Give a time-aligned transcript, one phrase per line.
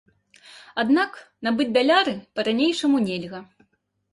[0.83, 3.45] Аднак набыць даляры па-ранейшаму нельга.